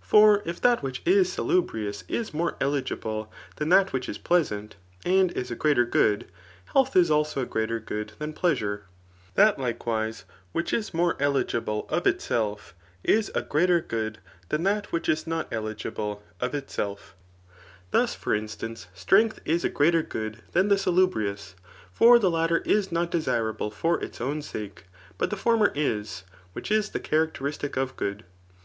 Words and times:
For 0.00 0.42
if 0.44 0.60
that 0.62 0.82
which 0.82 1.00
is 1.04 1.28
salu* 1.30 1.64
brious 1.64 2.02
is 2.08 2.34
more 2.34 2.56
eligible 2.60 3.32
than 3.54 3.68
that 3.68 3.92
which 3.92 4.08
is 4.08 4.18
pleasant, 4.18 4.74
and 5.04 5.30
is 5.30 5.52
a 5.52 5.54
greater 5.54 5.84
good, 5.84 6.26
health 6.74 6.96
is 6.96 7.08
also 7.08 7.42
a 7.42 7.46
greater 7.46 7.78
good 7.78 8.10
diao 8.18 8.34
plea* 8.34 8.56
sure. 8.56 8.82
That, 9.36 9.60
likewise, 9.60 10.24
which 10.50 10.72
is 10.72 10.92
more 10.92 11.14
el^gMe 11.18 11.88
of 11.88 12.04
itself 12.04 12.74
is 13.04 13.28
a 13.28 13.32
•0 13.34 13.34
TiS£ 13.34 13.36
ART 13.36 13.44
OF 13.44 13.44
BOOK 13.44 13.44
I. 13.44 13.52
grater 13.52 13.80
good 13.80 14.18
theft 14.50 14.60
that 14.64 14.86
which 14.90 15.08
is 15.08 15.24
not 15.24 15.50
digible 15.52 16.20
of 16.40 16.50
itidf. 16.50 16.98
Thwt 17.92 18.16
for 18.16 18.32
iqstance, 18.32 18.86
strei^th 18.92 19.38
is 19.44 19.64
a 19.64 19.68
greater 19.68 20.02
good 20.02 20.42
than 20.50 20.68
tlie 20.68 20.80
Salubrious; 20.80 21.54
for 21.92 22.18
the 22.18 22.28
latter 22.28 22.58
is 22.62 22.90
not 22.90 23.12
de^rable 23.12 23.72
for 23.72 24.02
its 24.02 24.20
own 24.20 24.40
sake^ 24.42 24.78
but 25.16 25.30
the 25.30 25.36
former 25.36 25.70
is, 25.76 26.24
which 26.54 26.72
is 26.72 26.90
the 26.90 26.98
characteristic 26.98 27.76
of 27.76 27.94
good. 27.94 28.24